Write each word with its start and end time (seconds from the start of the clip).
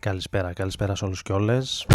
Καλησπέρα, 0.00 0.52
καλησπέρα 0.52 0.94
σε 0.94 1.04
όλους 1.04 1.22
και 1.22 1.32
όλες. 1.32 1.86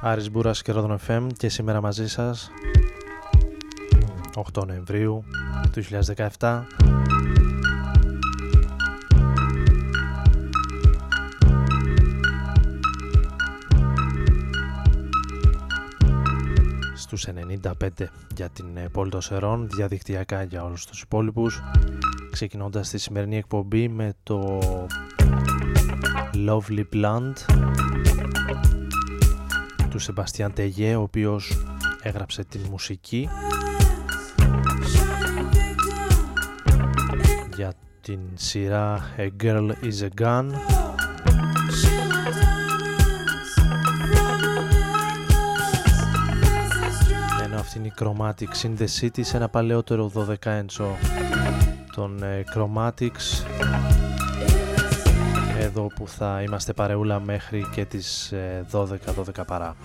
Άρης 0.00 0.30
Μπούρας 0.30 0.62
και 0.62 0.72
Ρόδον 0.72 0.98
FM 1.08 1.26
και 1.36 1.48
σήμερα 1.48 1.80
μαζί 1.80 2.08
σας 2.08 2.50
8 4.52 4.66
Νοεμβρίου 4.66 5.24
του 5.72 5.82
2017 6.38 6.66
στους 16.94 17.26
95 17.26 17.88
για 18.34 18.48
την 18.48 18.66
πόλη 18.92 19.10
των 19.10 19.20
Σερών, 19.20 19.68
διαδικτυακά 19.68 20.42
για 20.42 20.64
όλους 20.64 20.86
τους 20.86 21.00
υπόλοιπους 21.02 21.62
ξεκινώντας 22.32 22.88
τη 22.88 22.98
σημερινή 22.98 23.36
εκπομπή 23.36 23.88
με 23.88 24.12
το 24.22 24.58
Lovely 26.48 26.84
Plant 26.94 27.32
του 29.90 29.98
Σεμπαστιάν 29.98 30.52
Τεγέ 30.52 30.94
ο 30.94 31.02
οποίος 31.02 31.64
έγραψε 32.02 32.44
την 32.44 32.60
μουσική 32.70 33.28
για 37.56 37.72
την 38.00 38.20
σειρά 38.34 39.00
A 39.16 39.28
Girl 39.42 39.70
is 39.82 40.08
a 40.08 40.22
Gun 40.22 40.46
ενώ 47.44 47.60
αυτή 47.60 47.78
είναι 47.78 47.86
η 47.86 47.92
Chromatic 47.98 48.66
in 48.66 48.78
the 48.78 48.86
City 49.00 49.20
σε 49.20 49.36
ένα 49.36 49.48
παλαιότερο 49.48 50.12
12 50.14 50.34
έντσο 50.42 50.96
των 51.94 52.22
ε, 52.22 52.44
Chromatics 52.54 53.46
εδώ 55.60 55.86
που 55.86 56.08
θα 56.08 56.42
είμαστε 56.42 56.72
παρεούλα 56.72 57.20
μέχρι 57.20 57.66
και 57.74 57.84
τις 57.84 58.32
12-12 58.72 58.88
ε, 59.38 59.42
παρά. 59.46 59.76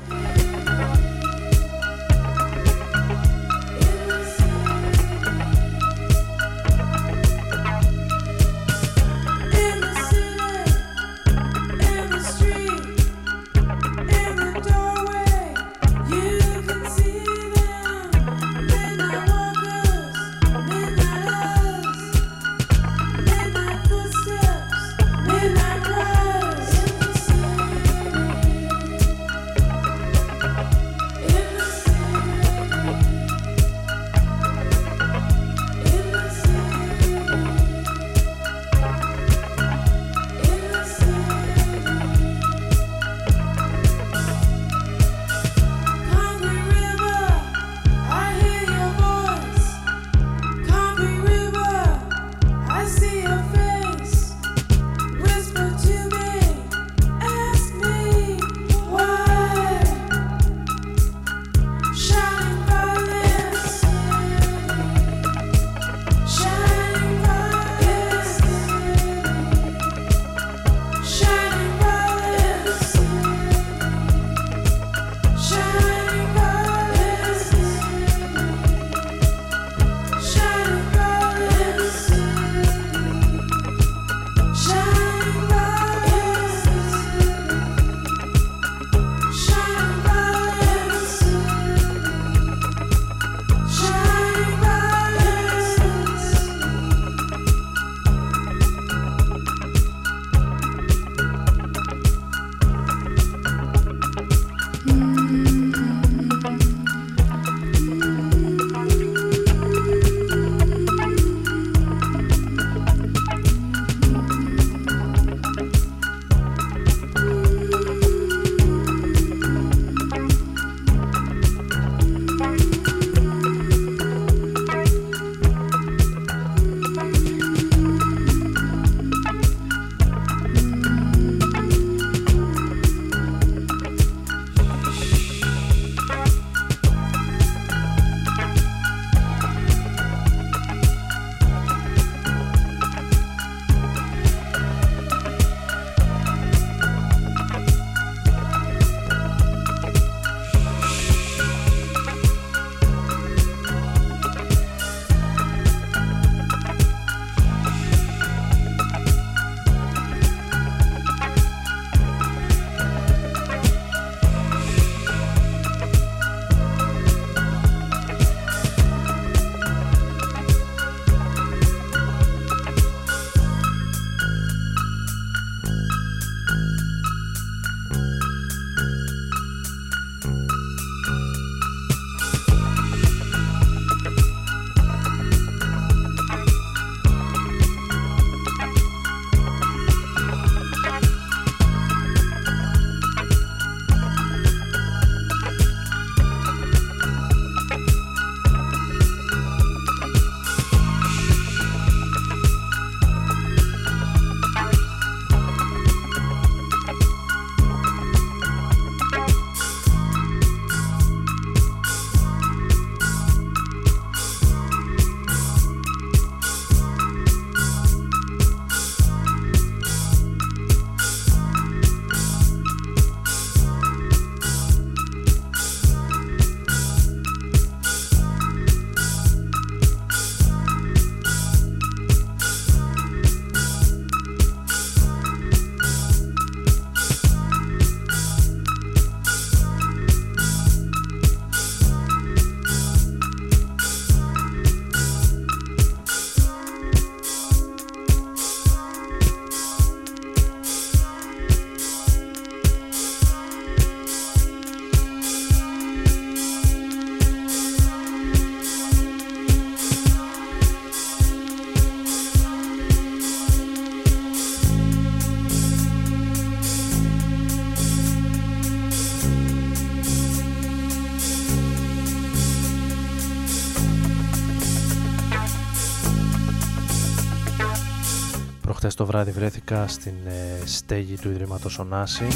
Το 278.98 279.06
βράδυ 279.06 279.32
βρέθηκα 279.32 279.88
στην 279.88 280.14
ε, 280.28 280.66
στέγη 280.66 281.18
του 281.18 281.30
Ιδρύματος 281.30 281.80
Ωνάση 281.80 282.28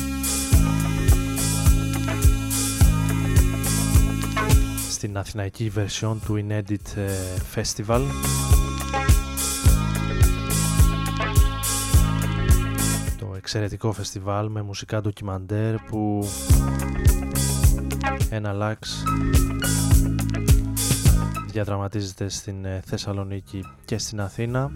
στην 4.89 5.17
αθηναϊκή 5.17 5.71
version 5.75 6.15
του 6.25 6.45
Inedit 6.47 6.97
ε, 6.97 7.11
Festival. 7.55 8.01
Το 13.19 13.33
εξαιρετικό 13.37 13.91
φεστιβάλ 13.91 14.49
με 14.49 14.61
μουσικά 14.61 15.01
ντοκιμαντέρ 15.01 15.75
που 15.75 16.29
ένα 18.29 18.51
λάξ 18.53 19.03
διαδραματίζεται 21.51 22.29
στην 22.29 22.65
ε, 22.65 22.81
Θεσσαλονίκη 22.85 23.65
και 23.85 23.97
στην 23.97 24.21
Αθήνα 24.21 24.71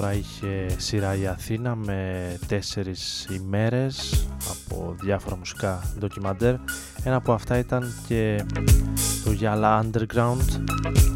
φορά 0.00 0.12
είχε 0.12 0.66
σειρά 0.76 1.16
η 1.16 1.26
Αθήνα 1.26 1.74
με 1.74 2.38
τέσσερις 2.46 3.26
ημέρες 3.30 4.26
από 4.50 4.96
διάφορα 5.00 5.36
μουσικά 5.36 5.82
ντοκιμαντέρ. 5.98 6.54
Ένα 7.04 7.16
από 7.16 7.32
αυτά 7.32 7.58
ήταν 7.58 7.92
και 8.06 8.44
το 9.24 9.36
Yala 9.40 9.82
Underground 9.82 11.15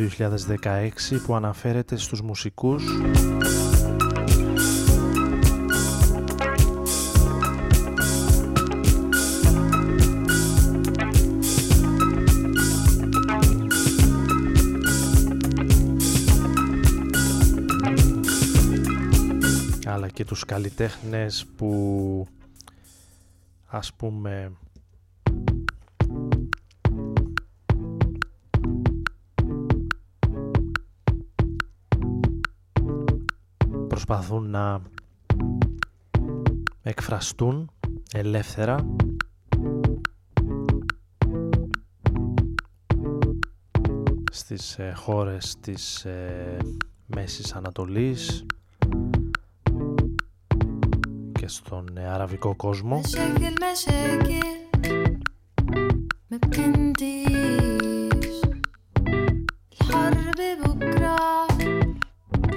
2016 0.00 1.20
που 1.26 1.34
αναφέρεται 1.34 1.96
στους 1.96 2.22
μουσικούς. 2.22 2.84
Αλλά 19.86 20.08
και 20.08 20.24
τους 20.24 20.44
καλλιτέχνες 20.44 21.46
που 21.56 22.26
ας 23.66 23.92
πούμε 23.92 24.52
προσπαθούν 34.10 34.50
να 34.50 34.82
εκφραστούν 36.82 37.70
ελεύθερα. 38.12 38.94
Στις 44.32 44.78
ε, 44.78 44.92
χώρες 44.96 45.56
της 45.60 46.04
ε, 46.04 46.56
Μέσης 47.06 47.52
Ανατολής 47.54 48.46
και 51.32 51.48
στον 51.48 51.96
ε, 51.96 52.08
αραβικό 52.08 52.56
κόσμο 52.56 53.00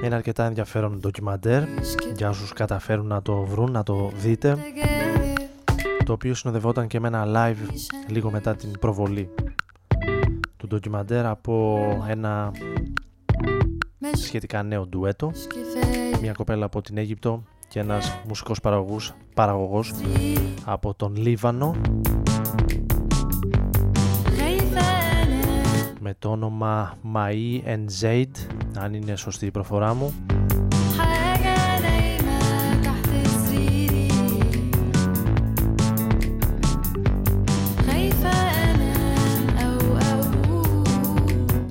Είναι 0.04 0.16
αρκετά 0.16 0.46
ενδιαφέρον 0.46 1.00
ντοκιμαντέρ. 1.00 1.64
Για 2.16 2.30
όσους 2.30 2.54
καταφέρουν 2.54 3.08
να 3.08 3.22
το 3.22 3.44
βρουν, 3.44 3.72
να 3.72 3.84
το 3.84 4.12
δείτε. 4.16 4.58
Το 6.06 6.14
οποίο 6.14 6.34
συνοδευόταν 6.34 6.88
και 6.88 7.00
με 7.00 7.08
ένα 7.08 7.26
live 7.28 7.70
λίγο 8.08 8.32
μετά 8.32 8.56
την 8.56 8.72
προβολή 8.80 9.30
του 10.58 10.68
ντοκιμαντέρ 10.68 11.26
από 11.26 11.80
ένα 12.08 12.52
σχετικά 14.14 14.64
νέο 14.64 14.86
ντουέτο. 14.88 15.32
Μια 16.22 16.32
κοπέλα 16.32 16.66
από 16.66 16.82
την 16.82 16.98
Αίγυπτο 16.98 17.44
και 17.68 17.80
ένας 17.80 18.20
μουσικός 18.28 18.60
παραγωγός, 18.60 19.14
παραγωγός 19.34 19.94
από 20.66 20.94
τον 20.94 21.16
Λίβανο 21.16 21.76
με 26.13 26.20
το 26.20 26.29
όνομα 26.29 26.98
Mai 27.13 27.62
and 27.65 27.86
Zaid 28.01 28.32
αν 28.77 28.93
είναι 28.93 29.15
σωστή 29.15 29.46
η 29.46 29.51
προφορά 29.51 29.93
μου 29.93 30.13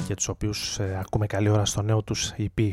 και 0.06 0.14
τους 0.14 0.28
οποίους 0.28 0.78
ε, 0.78 0.98
ακούμε 1.00 1.26
καλή 1.26 1.48
ώρα 1.48 1.64
στο 1.64 1.82
νέο 1.82 2.02
τους 2.02 2.32
EP. 2.38 2.70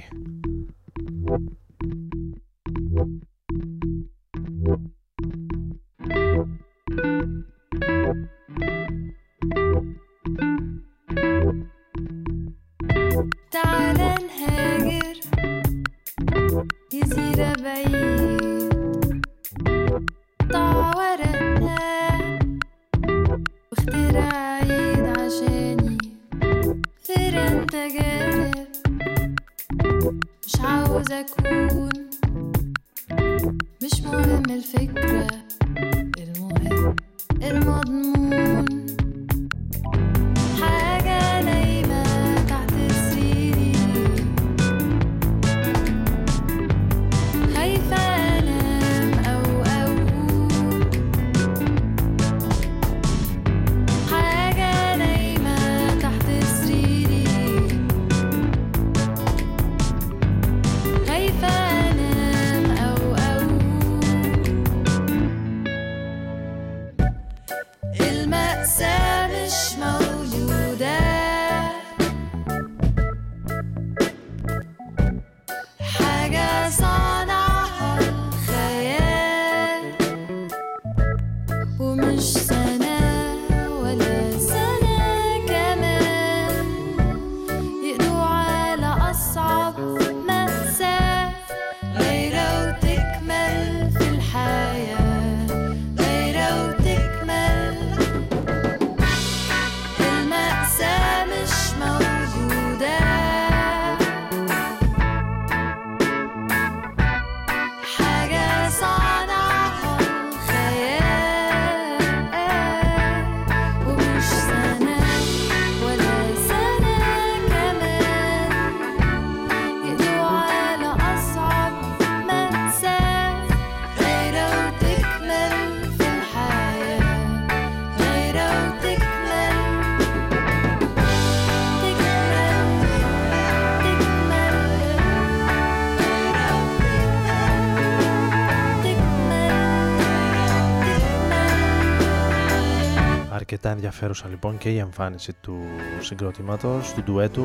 Αρκετά 143.51 143.69
ενδιαφέρουσα 143.69 144.27
λοιπόν 144.27 144.57
και 144.57 144.69
η 144.69 144.77
εμφάνιση 144.77 145.33
του 145.33 145.59
συγκροτήματος, 145.99 146.93
του 146.93 147.03
ντουέτου. 147.03 147.43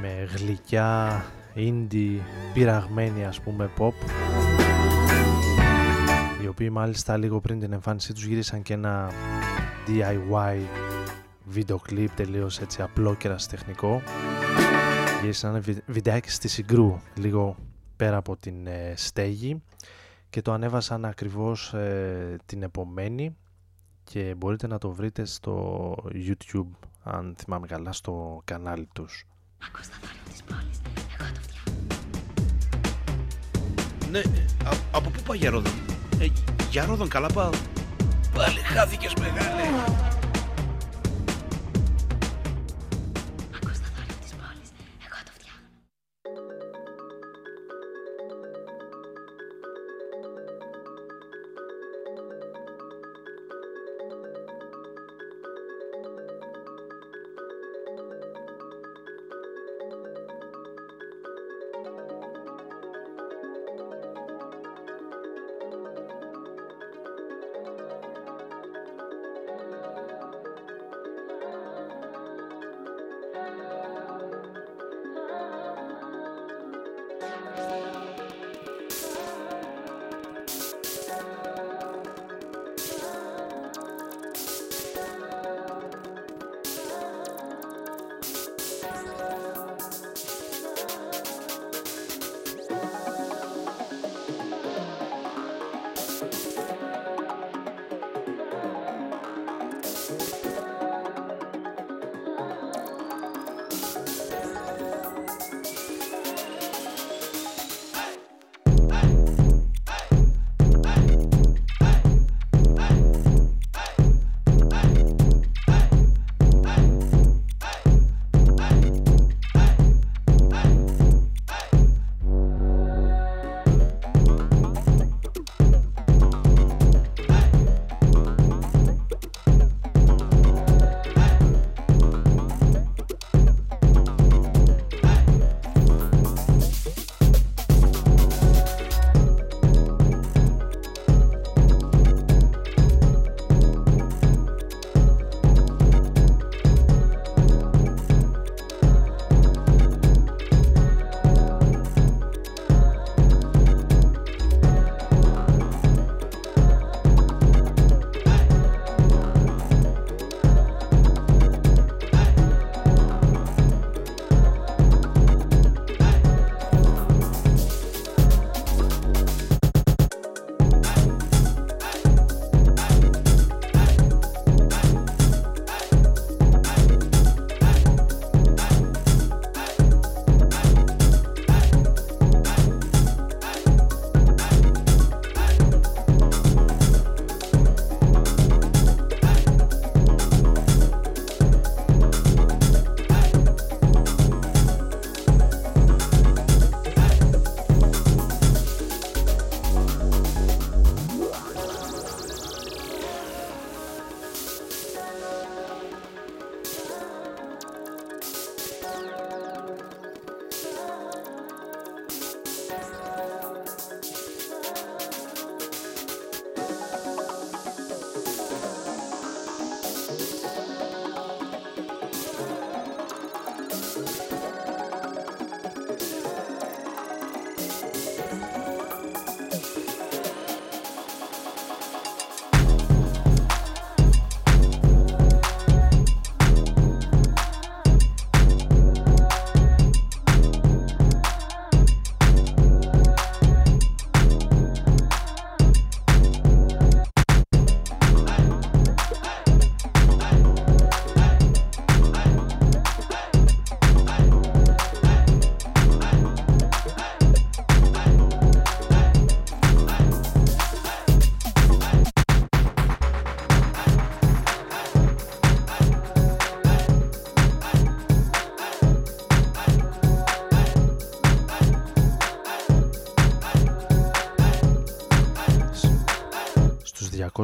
Με 0.00 0.28
γλυκιά, 0.34 1.24
indie, 1.54 2.20
πειραγμένη 2.52 3.24
ας 3.24 3.40
πούμε 3.40 3.70
pop 3.78 3.92
οι 6.42 6.46
οποίοι 6.46 6.68
μάλιστα 6.72 7.16
λίγο 7.16 7.40
πριν 7.40 7.60
την 7.60 7.72
εμφάνισή 7.72 8.12
τους 8.12 8.24
γύρισαν 8.24 8.62
και 8.62 8.74
ένα 8.74 9.10
DIY 9.86 10.56
βίντεο 11.44 11.78
κλιπ 11.78 12.10
τελείως 12.14 12.58
έτσι 12.58 12.82
απλό 12.82 13.14
και 13.14 13.28
ραστεχνικό 13.28 14.02
γύρισαν 15.20 15.54
ένα 15.54 15.64
βιντεάκι 15.86 16.30
στη 16.30 16.48
Συγκρού 16.48 17.00
λίγο 17.14 17.56
πέρα 17.96 18.16
από 18.16 18.36
την 18.36 18.66
ε, 18.66 18.92
στέγη 18.96 19.62
και 20.30 20.42
το 20.42 20.52
ανέβασαν 20.52 21.04
ακριβώς 21.04 21.74
ε, 21.74 22.36
την 22.46 22.62
επομένη 22.62 23.36
και 24.04 24.34
μπορείτε 24.36 24.66
να 24.66 24.78
το 24.78 24.90
βρείτε 24.90 25.24
στο 25.24 25.94
YouTube 26.12 26.68
αν 27.02 27.34
θυμάμαι 27.38 27.66
καλά 27.66 27.92
στο 27.92 28.42
κανάλι 28.44 28.88
τους. 28.92 29.26
Ναι, 34.10 34.18
α, 34.64 34.70
από 34.92 35.10
πού 35.10 35.22
πάει 35.26 35.38
για 35.38 35.50
Ρόδον. 35.50 35.72
Ε, 36.20 36.26
για 36.70 36.84
Ρόδον 36.84 37.08
καλά 37.08 37.28
πάω. 37.28 37.50
Πάλι 38.34 38.58
χάθηκες 38.58 39.14
μεγάλε. 39.14 39.62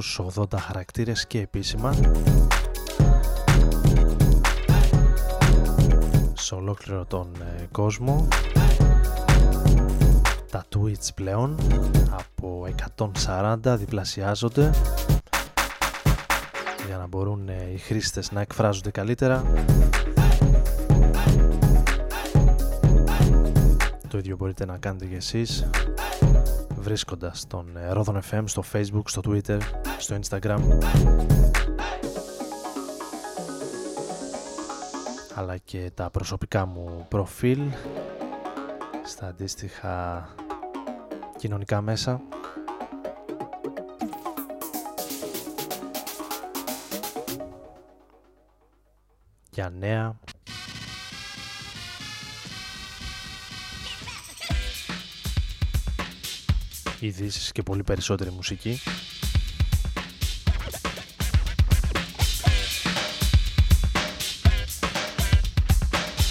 Στους 0.00 0.20
80 0.34 0.44
χαρακτήρες 0.58 1.26
και 1.26 1.40
επίσημα 1.40 1.94
σε 6.32 6.54
ολόκληρο 6.54 7.04
τον 7.04 7.28
ε, 7.40 7.66
κόσμο. 7.72 8.28
Τα 10.50 10.64
Twitch 10.74 11.08
πλέον 11.14 11.56
από 12.10 12.66
140 13.26 13.56
διπλασιάζονται 13.78 14.70
για 16.86 16.96
να 16.96 17.06
μπορούν 17.06 17.48
ε, 17.48 17.70
οι 17.74 17.78
χρήστες 17.78 18.32
να 18.32 18.40
εκφράζονται 18.40 18.90
καλύτερα. 18.90 19.44
Το 24.08 24.18
ίδιο 24.18 24.36
μπορείτε 24.36 24.64
να 24.64 24.76
κάνετε 24.78 25.06
και 25.06 25.16
εσείς 25.16 25.66
βρίσκοντας 26.84 27.46
τον 27.46 27.76
ε, 27.76 27.90
Rodon 27.94 28.20
FM 28.30 28.42
στο 28.44 28.62
facebook, 28.72 29.02
στο 29.04 29.20
twitter, 29.24 29.58
στο 29.98 30.18
instagram. 30.20 30.60
Αλλά 35.34 35.56
και 35.56 35.90
τα 35.94 36.10
προσωπικά 36.10 36.66
μου 36.66 37.06
προφίλ 37.08 37.60
στα 39.04 39.26
αντίστοιχα 39.26 40.28
κοινωνικά 41.36 41.80
μέσα. 41.80 42.20
Για 49.50 49.70
νέα 49.78 50.18
ειδήσεις 57.06 57.52
και 57.52 57.62
πολύ 57.62 57.82
περισσότερη 57.82 58.30
μουσική. 58.30 58.80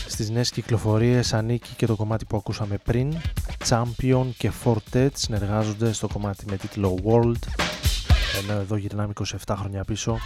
Στις 0.08 0.30
νέες 0.30 0.50
κυκλοφορίες 0.50 1.34
ανήκει 1.34 1.74
και 1.76 1.86
το 1.86 1.96
κομμάτι 1.96 2.26
που 2.26 2.38
ακούσαμε 2.38 2.78
πριν. 2.78 3.14
Champion 3.70 4.26
και 4.38 4.52
Fortet 4.64 5.10
συνεργάζονται 5.14 5.94
στο 5.94 6.08
κομμάτι 6.08 6.46
με 6.50 6.58
τίτλο 6.58 6.98
World. 7.06 7.48
Ενώ 8.42 8.60
εδώ 8.60 8.76
γυρνάμε 8.76 9.14
27 9.48 9.56
χρόνια 9.58 9.84
πίσω. 9.84 10.18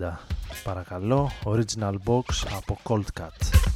1990 0.00 0.18
παρακαλώ. 0.64 1.30
Original 1.44 1.94
Box 2.06 2.24
από 2.56 2.78
Cold 2.84 3.20
Cut 3.20 3.75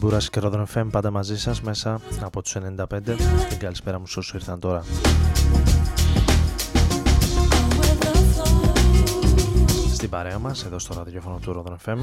Μπούρας 0.00 0.30
και 0.30 0.40
Ρόδρον 0.40 0.66
FM 0.74 0.86
πάντα 0.90 1.10
μαζί 1.10 1.38
σας 1.38 1.62
μέσα 1.62 2.00
από 2.20 2.42
τους 2.42 2.56
95 2.56 3.00
την 3.48 3.58
καλησπέρα 3.58 3.98
μου 3.98 4.04
όσους 4.06 4.32
ήρθαν 4.32 4.60
τώρα. 4.60 4.84
Στην 9.92 10.10
παρέα 10.10 10.38
μας 10.38 10.64
εδώ 10.64 10.78
στο 10.78 10.94
ραδιόφωνο 10.94 11.38
του 11.42 11.52
Ρόδρον 11.52 11.78
FM 11.86 11.98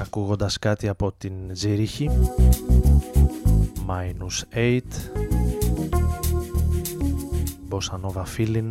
ακούγοντας 0.00 0.58
κάτι 0.58 0.88
από 0.88 1.12
την 1.18 1.32
Ζηρίχη 1.52 2.10
Minus 3.86 4.56
8 4.56 4.80
Bossa 7.70 7.98
Nova 8.00 8.24
Feeling 8.36 8.70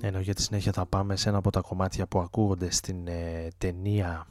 ενώ 0.00 0.20
για 0.20 0.34
τη 0.34 0.42
συνέχεια 0.42 0.72
θα 0.72 0.86
πάμε 0.86 1.16
σε 1.16 1.28
ένα 1.28 1.38
από 1.38 1.50
τα 1.50 1.60
κομμάτια 1.60 2.06
που 2.06 2.20
ακούγονται 2.20 2.70
στην 2.70 3.06
ε, 3.06 3.48
ταινία. 3.58 4.26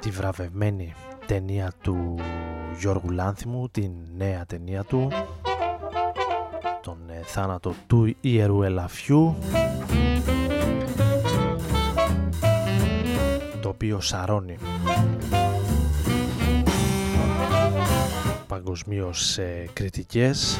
Τη 0.00 0.10
βραβευμένη 0.10 0.94
ταινία 1.26 1.72
του 1.82 2.14
Γιώργου 2.78 3.10
Λάνθιμου 3.10 3.68
την 3.68 3.92
νέα 4.16 4.46
ταινία 4.46 4.84
του 4.84 5.08
τον 6.82 6.98
θάνατο 7.24 7.74
του 7.86 8.16
ιερού 8.20 8.62
ελαφιού 8.62 9.36
το 13.60 13.68
οποίο 13.68 14.00
σαρώνει 14.00 14.56
παγκοσμίως 18.46 19.38
ε, 19.38 19.68
κριτικές 19.72 20.58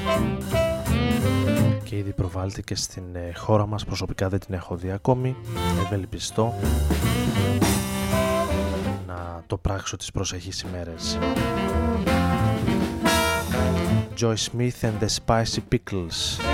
και 1.85 1.97
ήδη 1.97 2.13
προβάλλεται 2.13 2.63
και 2.63 2.75
στην 2.75 3.03
ε, 3.13 3.33
χώρα 3.37 3.67
μας. 3.67 3.85
Προσωπικά 3.85 4.29
δεν 4.29 4.39
την 4.39 4.55
έχω 4.55 4.77
δει 4.77 4.91
ακόμη. 4.91 5.37
Ευελπιστώ 5.85 6.55
να 9.07 9.43
το 9.47 9.57
πράξω 9.57 9.97
τις 9.97 10.11
προσεχείς 10.11 10.61
ημέρες. 10.61 11.19
Joy 14.21 14.37
Smith 14.37 14.81
and 14.83 14.99
the 15.01 15.09
Spicy 15.19 15.61
Pickles 15.71 16.54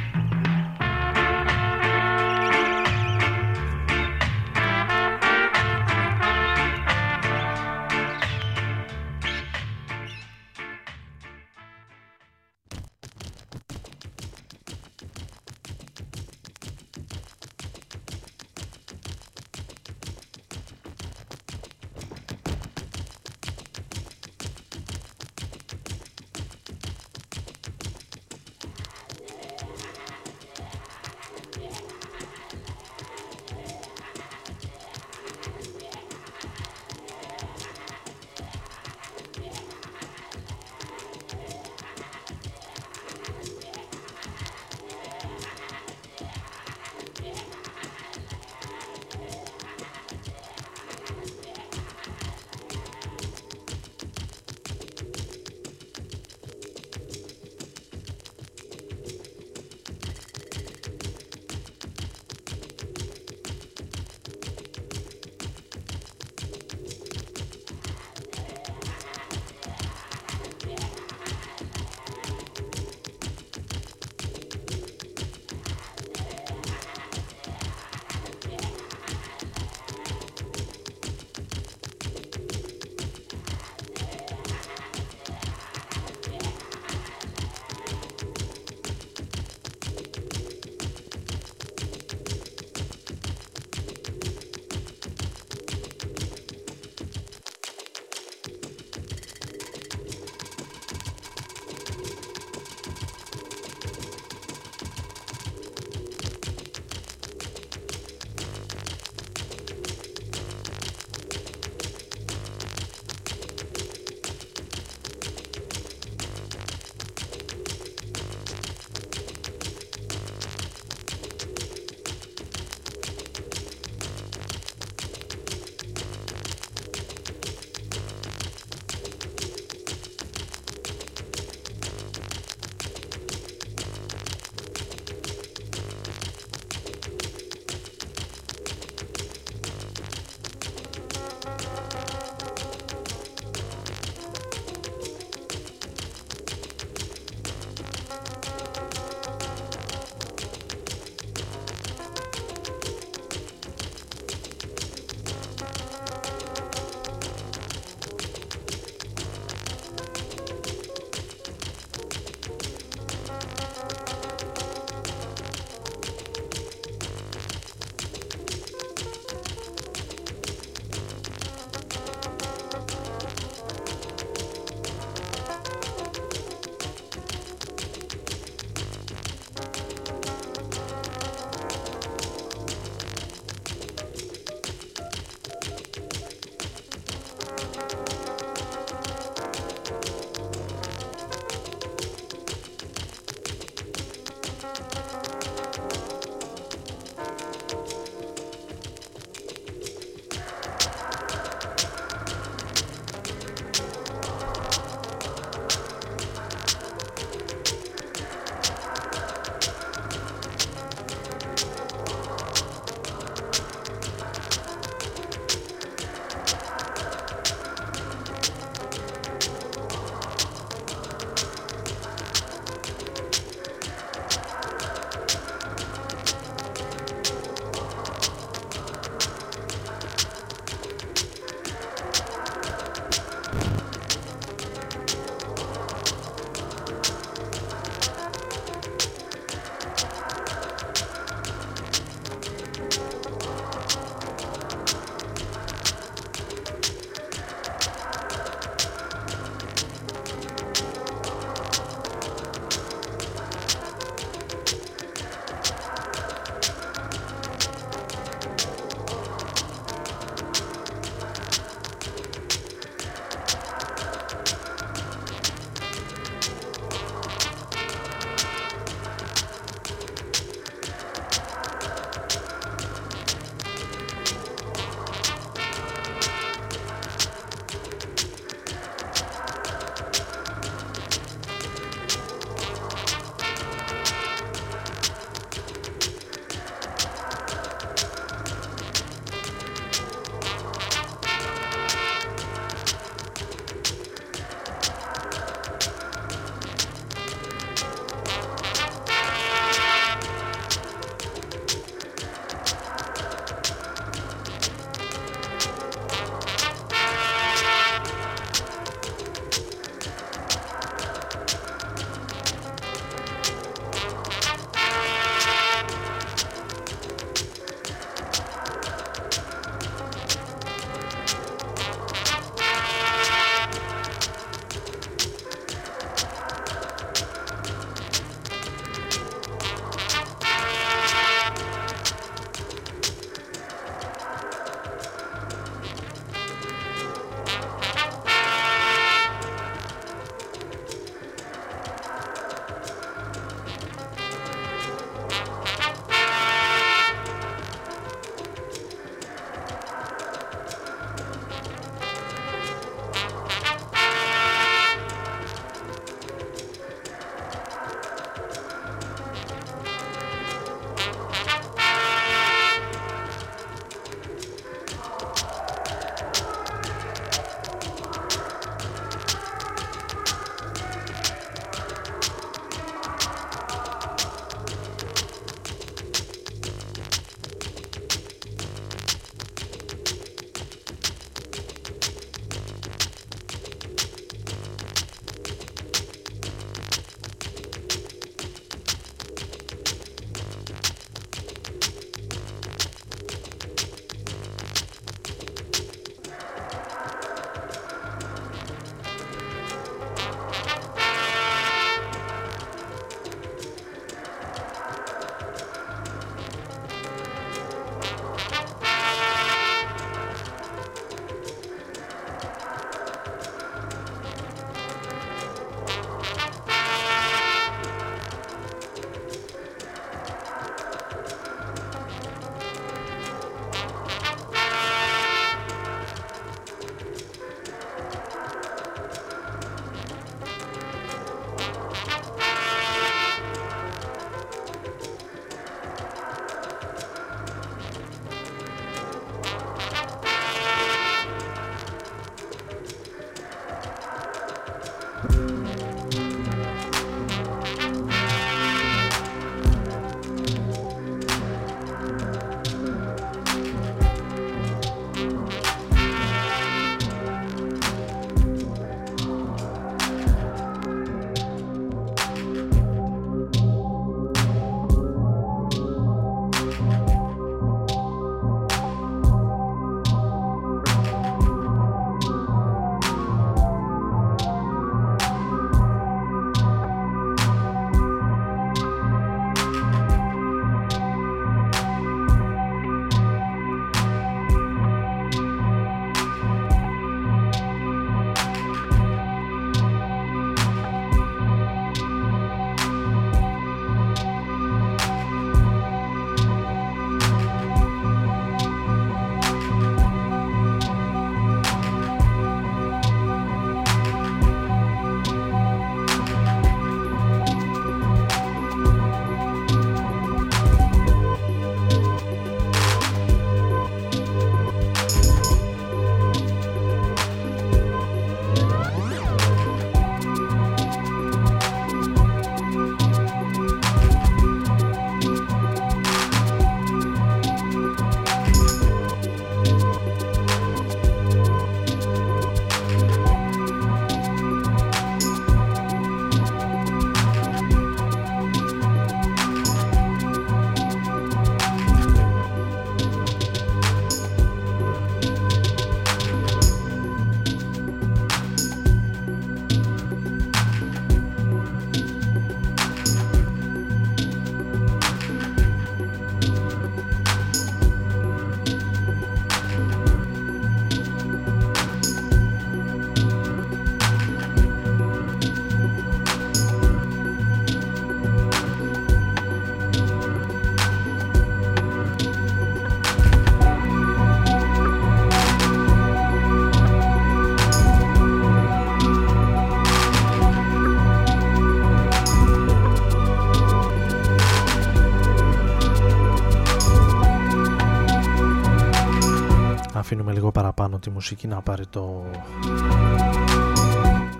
Τη 591.01 591.09
μουσική 591.09 591.47
να 591.47 591.61
πάρει 591.61 591.87
το 591.87 592.23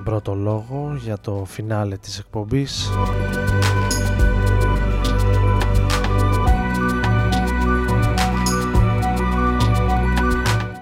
πρώτο 0.03 0.35
λόγο 0.35 0.95
για 0.97 1.17
το 1.17 1.43
φινάλε 1.45 1.97
της 1.97 2.19
εκπομπής. 2.19 2.89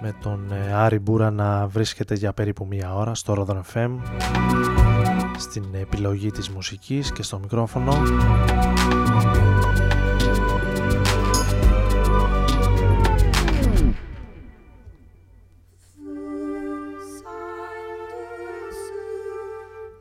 Με 0.01 0.15
τον 0.21 0.51
ε, 0.51 0.73
Άρη 0.73 0.99
Μπούρα 0.99 1.31
να 1.31 1.67
βρίσκεται 1.67 2.15
για 2.15 2.33
περίπου 2.33 2.65
μία 2.69 2.95
ώρα 2.95 3.15
στο 3.15 3.45
Rodon 3.47 3.61
FM 3.73 3.89
στην 5.37 5.63
επιλογή 5.71 6.31
της 6.31 6.49
μουσικής 6.49 7.11
και 7.11 7.23
στο 7.23 7.39
μικρόφωνο 7.39 7.93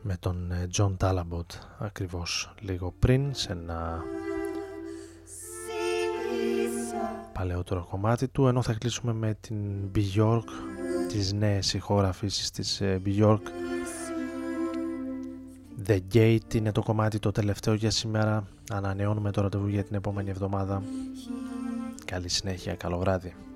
με 0.09 0.17
τον 0.19 0.51
John 0.77 0.95
Talabot 0.97 1.45
ακριβώς 1.79 2.53
λίγο 2.59 2.93
πριν 2.99 3.33
σε 3.33 3.51
ένα 3.51 4.01
παλαιότερο 7.33 7.87
κομμάτι 7.89 8.27
του. 8.27 8.47
Ενώ 8.47 8.61
θα 8.61 8.73
κλείσουμε 8.73 9.13
με 9.13 9.37
την 9.41 9.91
Bjork 9.95 10.43
τις 11.07 11.33
νέες 11.33 11.73
ηχογραφήσεις 11.73 12.51
της 12.51 12.81
Bjork 13.05 13.41
The 15.87 15.99
Gate 16.13 16.53
είναι 16.53 16.71
το 16.71 16.83
κομμάτι 16.83 17.19
το 17.19 17.31
τελευταίο 17.31 17.73
για 17.73 17.91
σήμερα. 17.91 18.47
Ανανεώνουμε 18.71 19.31
το 19.31 19.41
ραντεβού 19.41 19.67
για 19.67 19.83
την 19.83 19.95
επόμενη 19.95 20.29
εβδομάδα. 20.29 20.83
Καλή 22.05 22.29
συνέχεια, 22.29 22.75
καλό 22.75 22.97
βράδυ 22.97 23.48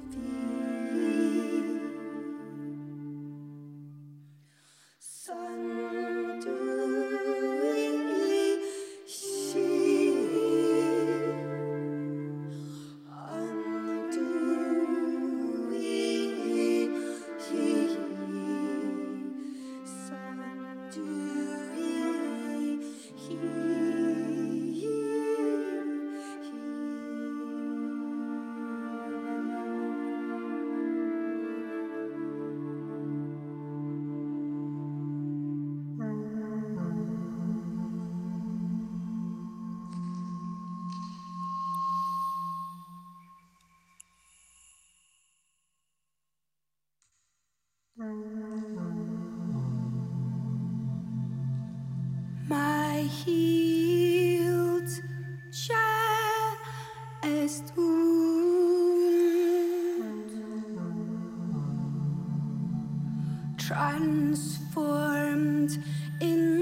transformed 63.73 65.71
in 66.21 66.52